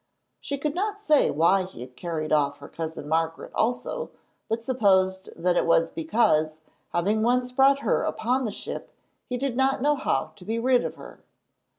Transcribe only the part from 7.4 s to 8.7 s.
brought her upon the